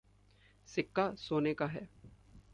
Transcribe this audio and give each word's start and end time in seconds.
सिक्का 0.67 1.13
सोने 1.15 1.53
का 1.53 1.65
है। 1.65 1.89